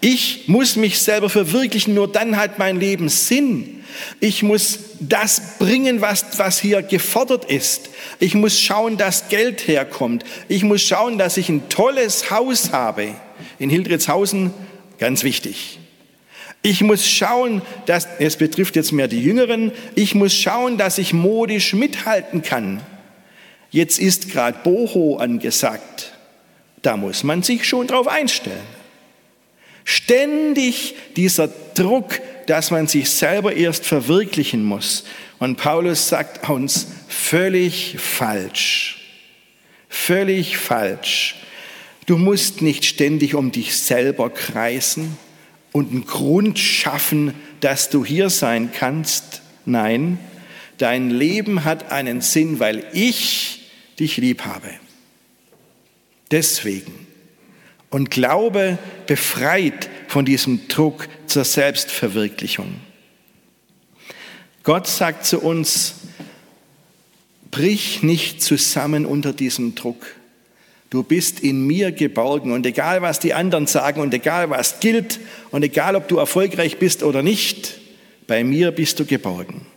Ich 0.05 0.49
muss 0.49 0.75
mich 0.75 0.99
selber 0.99 1.29
verwirklichen, 1.29 1.93
nur 1.93 2.11
dann 2.11 2.35
hat 2.35 2.59
mein 2.59 2.77
Leben 2.77 3.07
Sinn. 3.07 3.85
Ich 4.19 4.43
muss 4.43 4.79
das 4.99 5.57
bringen, 5.59 6.01
was, 6.01 6.37
was 6.37 6.59
hier 6.59 6.81
gefordert 6.81 7.45
ist. 7.45 7.89
Ich 8.19 8.35
muss 8.35 8.59
schauen, 8.59 8.97
dass 8.97 9.29
Geld 9.29 9.65
herkommt. 9.65 10.25
Ich 10.49 10.65
muss 10.65 10.81
schauen, 10.81 11.17
dass 11.17 11.37
ich 11.37 11.47
ein 11.47 11.69
tolles 11.69 12.29
Haus 12.31 12.73
habe. 12.73 13.15
In 13.59 13.69
Hildritzhausen, 13.69 14.53
ganz 14.99 15.23
wichtig. 15.23 15.79
Ich 16.61 16.81
muss 16.81 17.07
schauen, 17.07 17.61
dass, 17.85 18.05
es 18.19 18.35
betrifft 18.35 18.75
jetzt 18.75 18.91
mehr 18.91 19.07
die 19.07 19.23
Jüngeren, 19.23 19.71
ich 19.95 20.15
muss 20.15 20.33
schauen, 20.33 20.77
dass 20.77 20.97
ich 20.97 21.13
modisch 21.13 21.73
mithalten 21.75 22.41
kann. 22.41 22.81
Jetzt 23.71 23.99
ist 23.99 24.29
gerade 24.31 24.57
Boho 24.65 25.15
angesagt. 25.15 26.11
Da 26.81 26.97
muss 26.97 27.23
man 27.23 27.41
sich 27.41 27.65
schon 27.65 27.87
drauf 27.87 28.09
einstellen. 28.09 28.82
Ständig 29.85 30.95
dieser 31.15 31.49
Druck, 31.75 32.19
dass 32.47 32.71
man 32.71 32.87
sich 32.87 33.09
selber 33.09 33.55
erst 33.55 33.85
verwirklichen 33.85 34.63
muss. 34.63 35.05
Und 35.39 35.57
Paulus 35.57 36.09
sagt 36.09 36.49
uns 36.49 36.87
völlig 37.07 37.97
falsch. 37.99 38.99
Völlig 39.89 40.57
falsch. 40.57 41.35
Du 42.05 42.17
musst 42.17 42.61
nicht 42.61 42.85
ständig 42.85 43.35
um 43.35 43.51
dich 43.51 43.75
selber 43.75 44.29
kreisen 44.29 45.17
und 45.71 45.91
einen 45.91 46.05
Grund 46.05 46.59
schaffen, 46.59 47.33
dass 47.61 47.89
du 47.89 48.03
hier 48.03 48.29
sein 48.29 48.71
kannst. 48.73 49.41
Nein, 49.65 50.19
dein 50.77 51.09
Leben 51.09 51.63
hat 51.63 51.91
einen 51.91 52.21
Sinn, 52.21 52.59
weil 52.59 52.85
ich 52.93 53.71
dich 53.99 54.17
lieb 54.17 54.43
habe. 54.43 54.69
Deswegen 56.31 57.07
und 57.93 58.09
Glaube 58.09 58.79
befreit 59.05 59.87
von 60.07 60.25
diesem 60.25 60.67
Druck 60.67 61.07
zur 61.27 61.43
Selbstverwirklichung. 61.45 62.75
Gott 64.63 64.87
sagt 64.87 65.25
zu 65.25 65.39
uns, 65.39 65.95
brich 67.51 68.01
nicht 68.01 68.41
zusammen 68.41 69.05
unter 69.05 69.31
diesem 69.31 69.75
Druck. 69.75 70.07
Du 70.89 71.03
bist 71.03 71.41
in 71.41 71.67
mir 71.67 71.91
geborgen 71.91 72.51
und 72.51 72.65
egal 72.65 73.03
was 73.03 73.19
die 73.19 73.35
anderen 73.35 73.67
sagen 73.67 74.01
und 74.01 74.11
egal 74.13 74.49
was 74.49 74.79
gilt 74.79 75.19
und 75.51 75.63
egal 75.63 75.95
ob 75.95 76.07
du 76.07 76.17
erfolgreich 76.17 76.79
bist 76.79 77.03
oder 77.03 77.21
nicht, 77.21 77.79
bei 78.25 78.43
mir 78.43 78.71
bist 78.71 78.99
du 78.99 79.05
geborgen. 79.05 79.67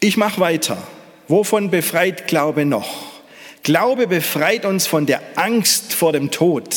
Ich 0.00 0.18
mache 0.18 0.40
weiter. 0.40 0.86
Wovon 1.26 1.70
befreit 1.70 2.26
Glaube 2.26 2.66
noch? 2.66 3.07
Glaube 3.68 4.06
befreit 4.06 4.64
uns 4.64 4.86
von 4.86 5.04
der 5.04 5.20
Angst 5.36 5.92
vor 5.92 6.14
dem 6.14 6.30
Tod. 6.30 6.74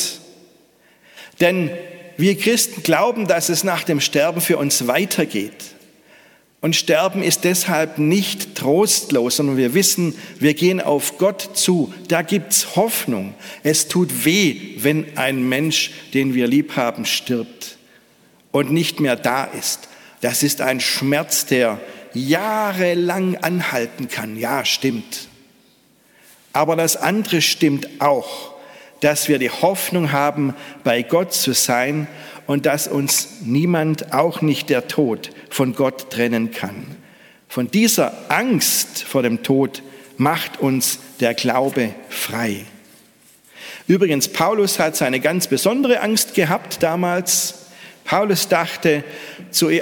Denn 1.39 1.71
wir 2.17 2.38
Christen 2.38 2.83
glauben, 2.83 3.27
dass 3.27 3.48
es 3.48 3.63
nach 3.63 3.83
dem 3.83 4.01
Sterben 4.01 4.41
für 4.41 4.57
uns 4.57 4.88
weitergeht. 4.88 5.53
Und 6.60 6.75
Sterben 6.75 7.24
ist 7.24 7.45
deshalb 7.45 7.98
nicht 7.98 8.55
trostlos, 8.55 9.38
sondern 9.38 9.55
wir 9.55 9.74
wissen, 9.74 10.15
wir 10.38 10.53
gehen 10.53 10.81
auf 10.81 11.17
Gott 11.17 11.51
zu. 11.53 11.93
Da 12.10 12.24
gibt's 12.24 12.75
Hoffnung. 12.75 13.36
Es 13.63 13.88
tut 13.88 14.25
weh, 14.25 14.74
wenn 14.79 15.17
ein 15.17 15.48
Mensch, 15.48 15.91
den 16.13 16.33
wir 16.33 16.48
lieb 16.48 16.75
haben, 16.75 17.05
stirbt 17.05 17.77
und 18.51 18.74
nicht 18.74 19.00
mehr 19.00 19.15
da 19.15 19.45
ist. 19.45 19.88
Das 20.19 20.43
ist 20.43 20.60
ein 20.60 20.81
Schmerz, 20.81 21.45
der 21.45 21.79
jahrelang 22.13 23.38
anhalten 23.38 24.10
kann. 24.10 24.36
Ja, 24.36 24.65
stimmt. 24.65 25.31
Aber 26.53 26.75
das 26.75 26.98
andere 26.98 27.41
stimmt 27.41 27.88
auch, 28.00 28.53
dass 29.00 29.27
wir 29.27 29.39
die 29.39 29.50
Hoffnung 29.50 30.12
haben, 30.12 30.53
bei 30.84 31.01
Gott 31.01 31.34
zu 31.34 31.53
sein 31.53 32.08
und 32.46 32.65
dass 32.65 32.88
uns 32.88 33.41
niemand, 33.41 34.13
auch 34.13 34.41
nicht 34.41 34.70
der 34.70 34.88
Tod, 34.88 35.31
von 35.50 35.74
Gott 35.74 36.12
trennen 36.12 36.51
kann. 36.51 36.86
Von 37.48 37.70
dieser 37.70 38.13
Angst 38.29 39.03
vor 39.03 39.24
dem 39.24 39.43
Tod 39.43 39.84
macht 40.17 40.60
uns 40.60 41.00
der 41.20 41.34
Glaube 41.34 41.93
frei. 42.10 42.65
Übrigens, 43.88 44.27
Paulus 44.27 44.79
hat 44.79 44.96
seine 44.96 45.20
ganz 45.20 45.48
besondere 45.48 46.01
Angst 46.01 46.34
gehabt 46.34 46.84
damals. 46.84 47.61
Paulus 48.12 48.50
dachte, 48.50 49.06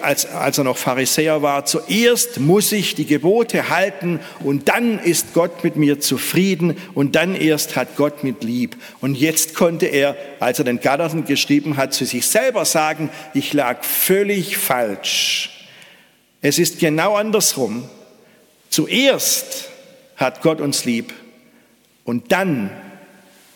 als, 0.03 0.27
als 0.27 0.57
er 0.59 0.63
noch 0.63 0.77
Pharisäer 0.77 1.41
war, 1.41 1.65
zuerst 1.65 2.39
muss 2.39 2.71
ich 2.71 2.93
die 2.93 3.07
Gebote 3.07 3.69
halten 3.69 4.19
und 4.43 4.69
dann 4.69 4.99
ist 4.99 5.33
Gott 5.33 5.63
mit 5.63 5.77
mir 5.77 5.99
zufrieden 5.99 6.77
und 6.93 7.15
dann 7.15 7.33
erst 7.33 7.75
hat 7.75 7.95
Gott 7.95 8.23
mit 8.23 8.43
lieb. 8.43 8.77
Und 9.01 9.15
jetzt 9.15 9.55
konnte 9.55 9.87
er, 9.87 10.15
als 10.39 10.59
er 10.59 10.65
den 10.65 10.79
Galaten 10.79 11.25
geschrieben 11.25 11.75
hat, 11.75 11.95
zu 11.95 12.05
sich 12.05 12.27
selber 12.27 12.65
sagen, 12.65 13.09
ich 13.33 13.51
lag 13.53 13.83
völlig 13.83 14.57
falsch. 14.57 15.67
Es 16.43 16.59
ist 16.59 16.77
genau 16.77 17.15
andersrum. 17.15 17.89
Zuerst 18.69 19.69
hat 20.17 20.43
Gott 20.43 20.61
uns 20.61 20.85
lieb 20.85 21.15
und 22.03 22.31
dann 22.31 22.69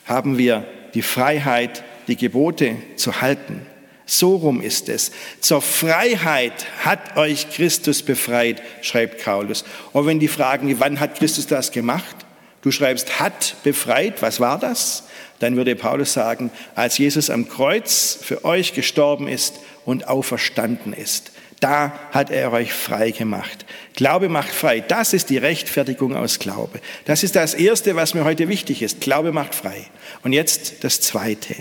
haben 0.06 0.40
wir 0.40 0.66
die 0.96 1.04
Freiheit, 1.04 1.84
die 2.08 2.16
Gebote 2.16 2.78
zu 2.96 3.22
halten. 3.22 3.68
So 4.06 4.36
rum 4.36 4.62
ist 4.62 4.90
es. 4.90 5.12
Zur 5.40 5.62
Freiheit 5.62 6.66
hat 6.84 7.18
euch 7.18 7.50
Christus 7.50 8.04
befreit, 8.04 8.62
schreibt 8.82 9.24
Paulus. 9.24 9.64
Und 9.94 10.06
wenn 10.06 10.20
die 10.20 10.28
fragen, 10.28 10.80
wann 10.80 11.00
hat 11.00 11.18
Christus 11.18 11.48
das 11.48 11.72
gemacht? 11.72 12.16
Du 12.62 12.72
schreibst 12.72 13.20
hat 13.20 13.56
befreit, 13.64 14.22
was 14.22 14.40
war 14.40 14.60
das? 14.60 15.04
Dann 15.40 15.58
würde 15.58 15.76
Paulus 15.76 16.14
sagen, 16.14 16.52
als 16.76 16.98
Jesus 16.98 17.30
am 17.30 17.50
Kreuz 17.50 18.18
für 18.22 18.46
euch 18.46 18.74
gestorben 18.74 19.28
ist 19.28 19.56
und 19.86 20.08
auferstanden 20.08 20.94
ist. 20.94 21.32
Da 21.60 21.94
hat 22.12 22.30
er 22.30 22.52
euch 22.52 22.74
frei 22.74 23.12
gemacht. 23.12 23.66
Glaube 23.96 24.28
macht 24.28 24.50
frei. 24.50 24.82
Das 24.82 25.14
ist 25.14 25.30
die 25.30 25.38
Rechtfertigung 25.38 26.16
aus 26.16 26.40
Glaube. 26.40 26.82
Das 27.06 27.24
ist 27.24 27.38
das 27.38 27.54
Erste, 27.54 27.96
was 27.96 28.14
mir 28.14 28.26
heute 28.26 28.50
wichtig 28.50 28.82
ist. 28.82 29.00
Glaube 29.00 29.32
macht 29.32 29.56
frei. 29.56 29.86
Und 30.24 30.34
jetzt 30.34 30.84
das 30.84 31.00
Zweite. 31.00 31.56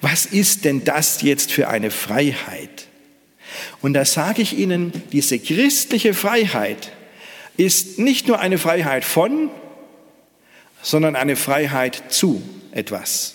Was 0.00 0.26
ist 0.26 0.64
denn 0.64 0.84
das 0.84 1.22
jetzt 1.22 1.52
für 1.52 1.68
eine 1.68 1.90
Freiheit? 1.90 2.86
Und 3.80 3.94
da 3.94 4.04
sage 4.04 4.42
ich 4.42 4.56
Ihnen, 4.56 4.92
diese 5.12 5.38
christliche 5.38 6.14
Freiheit 6.14 6.92
ist 7.56 7.98
nicht 7.98 8.28
nur 8.28 8.38
eine 8.38 8.58
Freiheit 8.58 9.04
von, 9.04 9.50
sondern 10.82 11.16
eine 11.16 11.34
Freiheit 11.34 12.04
zu 12.08 12.42
etwas. 12.70 13.34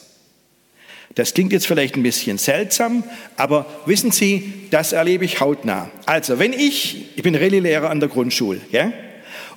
Das 1.15 1.33
klingt 1.33 1.53
jetzt 1.53 1.67
vielleicht 1.67 1.95
ein 1.95 2.03
bisschen 2.03 2.37
seltsam, 2.37 3.03
aber 3.37 3.65
wissen 3.85 4.11
Sie, 4.11 4.67
das 4.71 4.93
erlebe 4.93 5.25
ich 5.25 5.41
hautnah. 5.41 5.91
Also, 6.05 6.39
wenn 6.39 6.53
ich, 6.53 7.05
ich 7.15 7.21
bin 7.21 7.35
Rallye-Lehrer 7.35 7.89
an 7.89 7.99
der 7.99 8.09
Grundschule, 8.09 8.61
ja, 8.71 8.91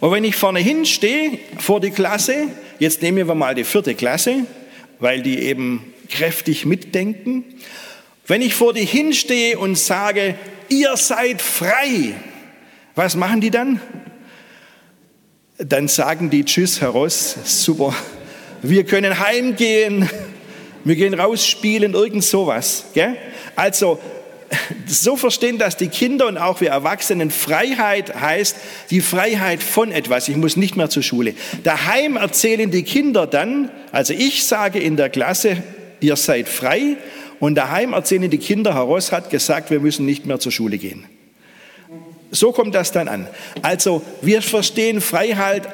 und 0.01 0.13
wenn 0.13 0.25
ich 0.25 0.37
vorne 0.37 0.59
hinstehe 0.59 1.39
vor 1.59 1.81
die 1.81 1.91
Klasse, 1.91 2.49
jetzt 2.79 3.01
nehmen 3.01 3.27
wir 3.27 3.35
mal 3.35 3.55
die 3.55 3.65
vierte 3.65 3.95
Klasse, 3.95 4.45
weil 4.99 5.23
die 5.23 5.39
eben 5.39 5.95
kräftig 6.07 6.67
mitdenken, 6.67 7.45
wenn 8.27 8.43
ich 8.43 8.55
vor 8.55 8.73
die 8.73 8.85
hinstehe 8.85 9.59
und 9.59 9.79
sage, 9.79 10.35
ihr 10.69 10.97
seid 10.97 11.41
frei, 11.41 12.15
was 12.95 13.15
machen 13.15 13.41
die 13.41 13.51
dann? 13.51 13.81
Dann 15.59 15.89
sagen 15.89 16.31
die 16.31 16.45
Tschüss 16.45 16.81
heraus, 16.81 17.37
super, 17.45 17.95
wir 18.63 18.85
können 18.85 19.19
heimgehen, 19.19 20.09
wir 20.85 20.97
gehen 20.97 21.15
raus 21.15 21.47
spielen, 21.47 21.95
irgend 21.95 22.25
sowas. 22.25 22.87
Gell? 22.95 23.17
Also 23.55 23.99
so 24.87 25.17
verstehen, 25.17 25.59
dass 25.59 25.77
die 25.77 25.89
Kinder 25.89 26.27
und 26.27 26.39
auch 26.39 26.61
wir 26.61 26.71
Erwachsenen 26.71 27.31
Freiheit 27.31 28.15
heißt, 28.21 28.57
die 28.91 29.01
Freiheit 29.01 29.63
von 29.63 29.93
etwas. 29.93 30.29
Ich 30.29 30.37
muss 30.37 30.57
nicht 30.57 30.77
mehr 30.77 30.91
zur 30.91 31.03
Schule. 31.03 31.35
Daheim 31.65 32.17
erzählen 32.17 32.71
die 32.71 32.83
Kinder 32.83 33.27
dann, 33.27 33.71
also 33.93 34.13
ich 34.13 34.45
sage 34.45 34.79
in 34.79 34.97
der 34.97 35.11
Klasse, 35.11 35.63
ihr 36.07 36.17
seid 36.17 36.49
frei 36.49 36.97
und 37.41 37.57
daheim 37.57 37.93
erzählen 37.93 38.31
die 38.31 38.39
Kinder, 38.39 38.75
Herr 38.75 38.83
Ross 38.83 39.13
hat 39.13 39.31
gesagt, 39.31 39.71
wir 39.71 39.81
müssen 39.81 40.07
nicht 40.07 40.27
mehr 40.27 40.39
zur 40.39 40.53
Schule 40.53 40.79
gehen. 40.79 41.05
So 42.31 42.53
kommt 42.53 42.75
das 42.75 42.93
dann 42.93 43.09
an. 43.09 43.27
Also 43.63 44.03
wir 44.23 44.43
verstehen 44.43 45.01
Freiheit, 45.01 45.69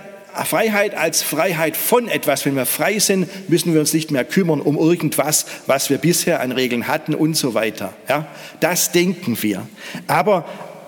Freiheit 0.45 0.95
als 0.95 1.23
Freiheit 1.23 1.77
von 1.77 2.09
etwas. 2.09 2.45
Wenn 2.45 2.57
wir 2.57 2.67
frei 2.67 2.99
sind, 2.99 3.49
müssen 3.49 3.73
wir 3.75 3.81
uns 3.81 3.93
nicht 3.93 4.11
mehr 4.11 4.25
kümmern 4.25 4.61
um 4.61 4.77
irgendwas, 4.77 5.47
was 5.67 5.91
wir 5.91 5.99
bisher 5.99 6.41
an 6.41 6.53
Regeln 6.53 6.89
hatten 6.89 7.15
und 7.15 7.37
so 7.37 7.55
weiter. 7.55 7.93
Ja, 8.09 8.27
das 8.61 8.93
denken 8.93 9.37
wir. 9.43 9.67
Aber 10.07 10.45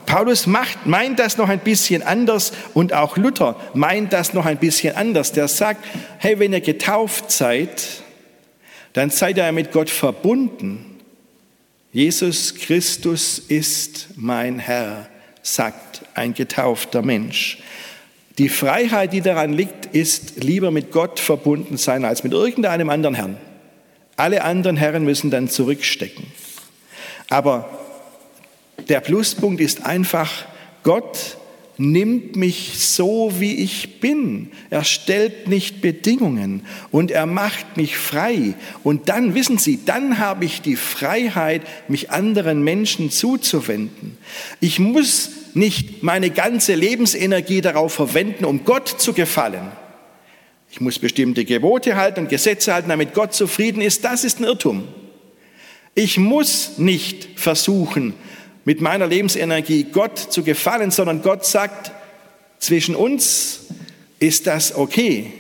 Paulus 0.07 0.47
macht, 0.47 0.87
meint 0.87 1.19
das 1.19 1.39
noch 1.39 1.49
ein 1.49 1.61
bisschen 1.61 2.03
anders 2.03 2.53
und 2.75 2.93
auch 2.93 3.17
Luther 3.17 3.57
meint 3.73 4.13
das 4.13 4.35
noch 4.35 4.47
ein 4.47 4.59
bisschen 4.59 4.95
anders. 4.97 5.33
Der 5.33 5.49
sagt, 5.49 5.85
hey, 6.19 6.39
wenn 6.39 6.53
ihr 6.53 6.61
getauft 6.61 7.31
seid, 7.31 8.04
dann 8.95 9.11
seid 9.11 9.37
ihr 9.37 9.53
mit 9.53 9.73
Gott 9.73 9.91
verbunden. 9.91 11.01
Jesus 11.93 12.55
Christus 12.55 13.39
ist 13.39 14.09
mein 14.17 14.59
Herr, 14.59 15.09
sagt 15.43 16.03
ein 16.15 16.33
getaufter 16.33 17.03
Mensch. 17.03 17.59
Die 18.39 18.49
Freiheit, 18.49 19.13
die 19.13 19.21
daran 19.21 19.53
liegt, 19.53 19.87
ist 19.87 20.43
lieber 20.43 20.71
mit 20.71 20.91
Gott 20.91 21.21
verbunden 21.21 21.77
sein 21.77 22.05
als 22.05 22.25
mit 22.25 22.33
irgendeinem 22.33 22.89
anderen 22.89 23.15
Herrn. 23.15 23.37
Alle 24.17 24.43
anderen 24.43 24.77
Herren 24.77 25.05
müssen 25.05 25.31
dann 25.31 25.49
zurückstecken. 25.49 26.27
Aber 27.29 27.69
der 28.89 29.01
Pluspunkt 29.01 29.61
ist 29.61 29.85
einfach, 29.85 30.47
Gott 30.83 31.37
nimmt 31.77 32.37
mich 32.37 32.79
so, 32.79 33.33
wie 33.39 33.55
ich 33.57 34.01
bin. 34.01 34.51
Er 34.71 34.85
stellt 34.85 35.49
nicht 35.49 35.81
Bedingungen 35.81 36.65
und 36.91 37.11
er 37.11 37.27
macht 37.27 37.77
mich 37.77 37.97
frei. 37.97 38.55
Und 38.83 39.09
dann, 39.09 39.35
wissen 39.35 39.59
Sie, 39.59 39.81
dann 39.85 40.19
habe 40.19 40.45
ich 40.45 40.63
die 40.63 40.77
Freiheit, 40.77 41.63
mich 41.89 42.11
anderen 42.11 42.63
Menschen 42.63 43.11
zuzuwenden. 43.11 44.17
Ich 44.61 44.79
muss 44.79 45.31
nicht 45.55 46.03
meine 46.03 46.31
ganze 46.31 46.75
Lebensenergie 46.75 47.61
darauf 47.61 47.95
verwenden, 47.95 48.45
um 48.45 48.65
Gott 48.65 48.89
zu 48.89 49.13
gefallen. 49.13 49.73
Ich 50.71 50.81
muss 50.81 50.99
bestimmte 50.99 51.45
Gebote 51.45 51.95
halten 51.97 52.21
und 52.21 52.29
Gesetze 52.29 52.75
halten, 52.75 52.89
damit 52.89 53.15
Gott 53.15 53.33
zufrieden 53.33 53.81
ist. 53.81 54.05
Das 54.05 54.25
ist 54.25 54.41
ein 54.41 54.45
Irrtum. 54.45 54.89
Ich 55.95 56.19
muss 56.19 56.79
nicht 56.79 57.29
versuchen, 57.37 58.15
mit 58.65 58.81
meiner 58.81 59.07
Lebensenergie 59.07 59.85
Gott 59.85 60.19
zu 60.19 60.43
gefallen, 60.43 60.91
sondern 60.91 61.23
Gott 61.23 61.45
sagt, 61.45 61.93
zwischen 62.59 62.95
uns 62.95 63.61
ist 64.19 64.47
das 64.47 64.75
okay, 64.75 65.33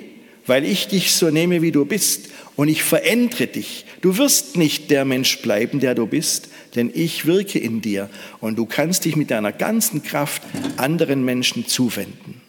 weil 0.46 0.64
ich 0.64 0.88
dich 0.88 1.12
so 1.12 1.30
nehme, 1.30 1.62
wie 1.62 1.72
du 1.72 1.87
bist 1.87 2.28
und 2.56 2.68
ich 2.68 2.82
verändere 2.82 3.46
dich. 3.46 3.87
Du 4.02 4.18
wirst 4.18 4.56
nicht 4.56 4.90
der 4.90 5.06
Mensch 5.06 5.40
bleiben, 5.40 5.80
der 5.80 5.94
du 5.94 6.06
bist, 6.06 6.48
denn 6.74 6.90
ich 6.92 7.24
wirke 7.24 7.58
in 7.58 7.80
dir 7.80 8.10
und 8.40 8.56
du 8.56 8.66
kannst 8.66 9.06
dich 9.06 9.16
mit 9.16 9.30
deiner 9.30 9.52
ganzen 9.52 10.02
Kraft 10.02 10.42
anderen 10.76 11.24
Menschen 11.24 11.66
zuwenden. 11.66 12.42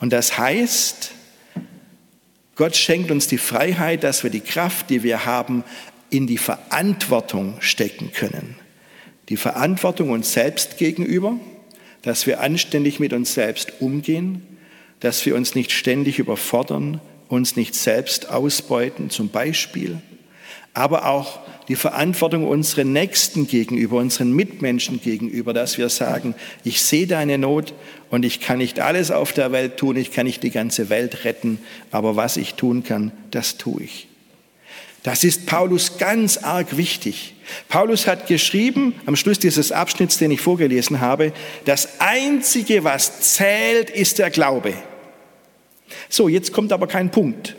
Und 0.00 0.12
das 0.12 0.36
heißt, 0.36 1.12
Gott 2.56 2.74
schenkt 2.74 3.12
uns 3.12 3.28
die 3.28 3.38
Freiheit, 3.38 4.02
dass 4.02 4.24
wir 4.24 4.30
die 4.30 4.40
Kraft, 4.40 4.90
die 4.90 5.04
wir 5.04 5.24
haben, 5.24 5.62
in 6.10 6.26
die 6.26 6.38
Verantwortung 6.38 7.54
stecken 7.60 8.12
können 8.12 8.56
die 9.32 9.38
Verantwortung 9.38 10.10
uns 10.10 10.34
selbst 10.34 10.76
gegenüber, 10.76 11.38
dass 12.02 12.26
wir 12.26 12.42
anständig 12.42 13.00
mit 13.00 13.14
uns 13.14 13.32
selbst 13.32 13.72
umgehen, 13.80 14.42
dass 15.00 15.24
wir 15.24 15.36
uns 15.36 15.54
nicht 15.54 15.72
ständig 15.72 16.18
überfordern, 16.18 17.00
uns 17.28 17.56
nicht 17.56 17.74
selbst 17.74 18.28
ausbeuten 18.28 19.08
zum 19.08 19.30
Beispiel, 19.30 20.02
aber 20.74 21.06
auch 21.06 21.40
die 21.68 21.76
Verantwortung 21.76 22.46
unseren 22.46 22.92
Nächsten 22.92 23.46
gegenüber, 23.46 23.96
unseren 23.96 24.32
Mitmenschen 24.32 25.00
gegenüber, 25.00 25.54
dass 25.54 25.78
wir 25.78 25.88
sagen, 25.88 26.34
ich 26.62 26.82
sehe 26.82 27.06
deine 27.06 27.38
Not 27.38 27.72
und 28.10 28.26
ich 28.26 28.38
kann 28.38 28.58
nicht 28.58 28.80
alles 28.80 29.10
auf 29.10 29.32
der 29.32 29.50
Welt 29.50 29.78
tun, 29.78 29.96
ich 29.96 30.12
kann 30.12 30.26
nicht 30.26 30.42
die 30.42 30.50
ganze 30.50 30.90
Welt 30.90 31.24
retten, 31.24 31.58
aber 31.90 32.16
was 32.16 32.36
ich 32.36 32.52
tun 32.52 32.84
kann, 32.84 33.12
das 33.30 33.56
tue 33.56 33.84
ich. 33.84 34.08
Das 35.02 35.24
ist 35.24 35.46
Paulus 35.46 35.98
ganz 35.98 36.38
arg 36.38 36.76
wichtig. 36.76 37.34
Paulus 37.68 38.06
hat 38.06 38.28
geschrieben, 38.28 38.94
am 39.04 39.16
Schluss 39.16 39.38
dieses 39.38 39.72
Abschnitts, 39.72 40.18
den 40.18 40.30
ich 40.30 40.40
vorgelesen 40.40 41.00
habe, 41.00 41.32
das 41.64 42.00
Einzige, 42.00 42.84
was 42.84 43.20
zählt, 43.20 43.90
ist 43.90 44.18
der 44.18 44.30
Glaube. 44.30 44.74
So, 46.08 46.28
jetzt 46.28 46.52
kommt 46.52 46.72
aber 46.72 46.86
kein 46.86 47.10
Punkt, 47.10 47.56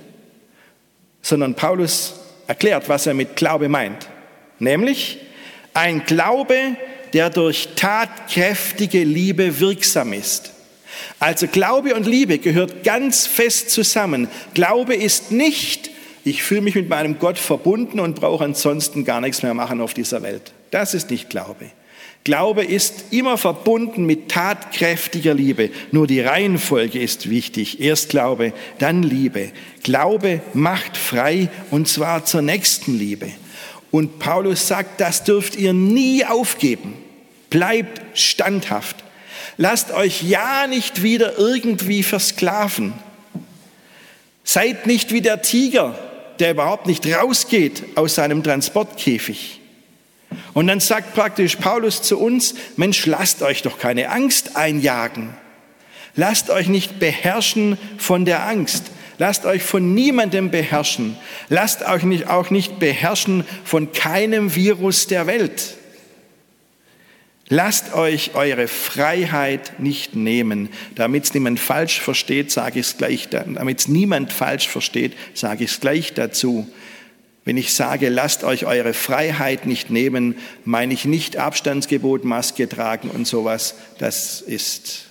sondern 1.21 1.55
Paulus 1.55 2.13
erklärt, 2.47 2.87
was 2.87 3.07
er 3.07 3.13
mit 3.13 3.35
Glaube 3.35 3.67
meint. 3.67 4.07
Nämlich 4.59 5.19
ein 5.73 6.05
Glaube, 6.05 6.77
der 7.11 7.29
durch 7.29 7.69
tatkräftige 7.75 9.03
Liebe 9.03 9.59
wirksam 9.59 10.13
ist. 10.13 10.51
Also 11.19 11.47
Glaube 11.47 11.95
und 11.95 12.07
Liebe 12.07 12.39
gehört 12.39 12.83
ganz 12.83 13.27
fest 13.27 13.69
zusammen. 13.69 14.29
Glaube 14.53 14.95
ist 14.95 15.31
nicht 15.31 15.92
ich 16.23 16.43
fühle 16.43 16.61
mich 16.61 16.75
mit 16.75 16.89
meinem 16.89 17.19
Gott 17.19 17.37
verbunden 17.37 17.99
und 17.99 18.15
brauche 18.15 18.43
ansonsten 18.43 19.03
gar 19.03 19.21
nichts 19.21 19.43
mehr 19.43 19.53
machen 19.53 19.81
auf 19.81 19.93
dieser 19.93 20.21
Welt. 20.21 20.53
Das 20.71 20.93
ist 20.93 21.09
nicht 21.11 21.29
Glaube. 21.29 21.65
Glaube 22.23 22.63
ist 22.63 23.11
immer 23.11 23.37
verbunden 23.37 24.05
mit 24.05 24.29
tatkräftiger 24.29 25.33
Liebe. 25.33 25.69
Nur 25.91 26.07
die 26.07 26.21
Reihenfolge 26.21 26.99
ist 26.99 27.29
wichtig. 27.29 27.81
Erst 27.81 28.09
Glaube, 28.09 28.53
dann 28.79 29.03
Liebe. 29.03 29.51
Glaube 29.83 30.41
macht 30.53 30.95
frei 30.95 31.49
und 31.69 31.89
zwar 31.89 32.23
zur 32.23 32.41
nächsten 32.41 32.97
Liebe. 32.97 33.29
Und 33.91 34.19
Paulus 34.19 34.67
sagt, 34.67 35.01
das 35.01 35.25
dürft 35.25 35.57
ihr 35.57 35.73
nie 35.73 36.25
aufgeben. 36.25 36.93
Bleibt 37.49 38.01
standhaft. 38.17 39.03
Lasst 39.57 39.91
euch 39.91 40.23
ja 40.23 40.65
nicht 40.67 41.03
wieder 41.03 41.37
irgendwie 41.37 42.03
versklaven. 42.03 42.93
Seid 44.45 44.87
nicht 44.87 45.11
wie 45.11 45.21
der 45.21 45.41
Tiger, 45.41 45.97
der 46.39 46.51
überhaupt 46.51 46.87
nicht 46.87 47.05
rausgeht 47.07 47.83
aus 47.95 48.15
seinem 48.15 48.43
Transportkäfig. 48.43 49.59
Und 50.53 50.67
dann 50.67 50.79
sagt 50.79 51.13
praktisch 51.13 51.55
Paulus 51.57 52.01
zu 52.01 52.19
uns, 52.19 52.55
Mensch, 52.75 53.05
lasst 53.05 53.41
euch 53.41 53.61
doch 53.61 53.77
keine 53.79 54.09
Angst 54.09 54.55
einjagen. 54.55 55.33
Lasst 56.15 56.49
euch 56.49 56.67
nicht 56.67 56.99
beherrschen 56.99 57.77
von 57.97 58.25
der 58.25 58.47
Angst. 58.47 58.85
Lasst 59.17 59.45
euch 59.45 59.63
von 59.63 59.93
niemandem 59.93 60.51
beherrschen. 60.51 61.17
Lasst 61.49 61.83
euch 61.83 62.03
nicht, 62.03 62.27
auch 62.27 62.49
nicht 62.49 62.79
beherrschen 62.79 63.43
von 63.63 63.91
keinem 63.91 64.55
Virus 64.55 65.07
der 65.07 65.27
Welt. 65.27 65.77
Lasst 67.55 67.93
euch 67.93 68.33
eure 68.33 68.67
Freiheit 68.67 69.79
nicht 69.79 70.15
nehmen. 70.15 70.69
Damit 70.95 71.25
es 71.25 71.35
niemand 71.35 71.59
falsch 71.59 72.01
versteht, 72.01 72.49
sage 72.49 72.79
ich 72.79 72.87
es 72.87 72.97
gleich, 72.97 73.29
damit 73.29 73.79
es 73.79 73.87
niemand 73.87 74.33
falsch 74.33 74.67
versteht, 74.67 75.13
sage 75.35 75.65
ich 75.65 75.69
es 75.69 75.79
gleich 75.79 76.15
dazu. 76.15 76.67
Wenn 77.45 77.57
ich 77.57 77.75
sage, 77.75 78.09
lasst 78.09 78.43
euch 78.43 78.65
eure 78.65 78.95
Freiheit 78.95 79.67
nicht 79.67 79.91
nehmen, 79.91 80.35
meine 80.65 80.95
ich 80.95 81.05
nicht 81.05 81.37
Abstandsgebot, 81.37 82.25
Maske 82.25 82.67
tragen 82.67 83.11
und 83.11 83.27
sowas. 83.27 83.75
Das 83.99 84.41
ist, 84.41 85.05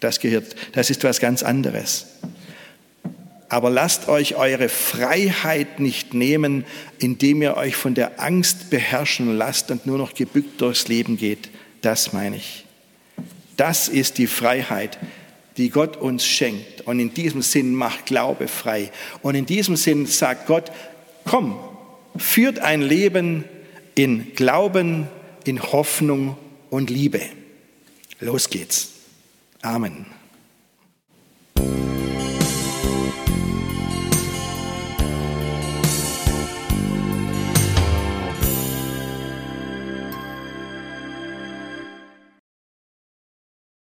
das 0.00 0.18
gehört, 0.18 0.56
das 0.72 0.90
ist 0.90 1.04
was 1.04 1.20
ganz 1.20 1.44
anderes. 1.44 2.06
Aber 3.48 3.70
lasst 3.70 4.08
euch 4.08 4.34
eure 4.34 4.68
Freiheit 4.68 5.78
nicht 5.78 6.12
nehmen, 6.12 6.64
indem 6.98 7.40
ihr 7.40 7.56
euch 7.56 7.76
von 7.76 7.94
der 7.94 8.20
Angst 8.20 8.70
beherrschen 8.70 9.36
lasst 9.38 9.70
und 9.70 9.86
nur 9.86 9.98
noch 9.98 10.14
gebückt 10.14 10.60
durchs 10.60 10.88
Leben 10.88 11.16
geht. 11.16 11.50
Das 11.84 12.14
meine 12.14 12.36
ich. 12.36 12.64
Das 13.58 13.88
ist 13.88 14.16
die 14.16 14.26
Freiheit, 14.26 14.98
die 15.58 15.68
Gott 15.68 15.98
uns 15.98 16.24
schenkt. 16.24 16.80
Und 16.80 16.98
in 16.98 17.12
diesem 17.12 17.42
Sinn 17.42 17.74
macht 17.74 18.06
Glaube 18.06 18.48
frei. 18.48 18.90
Und 19.20 19.34
in 19.34 19.44
diesem 19.44 19.76
Sinn 19.76 20.06
sagt 20.06 20.46
Gott, 20.46 20.72
komm, 21.26 21.58
führt 22.16 22.58
ein 22.58 22.80
Leben 22.80 23.44
in 23.94 24.34
Glauben, 24.34 25.08
in 25.44 25.62
Hoffnung 25.62 26.38
und 26.70 26.88
Liebe. 26.88 27.20
Los 28.18 28.48
geht's. 28.48 28.88
Amen. 29.60 30.06